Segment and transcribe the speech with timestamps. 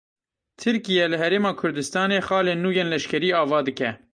[0.61, 3.89] Tirkiye li Herêma Kurdistanê xalên nû yên leşkerê ava dike.